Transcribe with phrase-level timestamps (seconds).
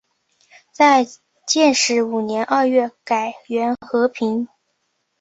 [0.71, 1.05] 在
[1.47, 4.47] 建始五年二月改元河平。